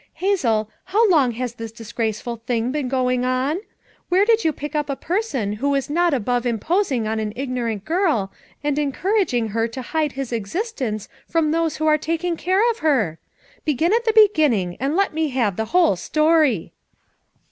[0.15, 3.59] Hazel, how long has this disgraceful thing been going on?
[4.09, 7.33] Where did you pick up a person who is not above impos ing on an
[7.35, 8.33] ignorant girl
[8.63, 9.83] and encouraging her to I w.
[9.83, 12.71] JV!n 234 FOUR MOTHERS AT CHAUTAUQUA hide Ms existence from those who are taking care
[12.71, 13.19] of her?
[13.63, 16.73] Begin at the heginning and let me have the whole story."